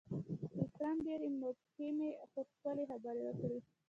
ویکرم 0.57 0.97
ډېرې 1.05 1.27
مبهمې، 1.41 2.09
خو 2.29 2.39
ښکلي 2.49 2.83
خبرې 2.91 3.21
وکړې: 3.25 3.59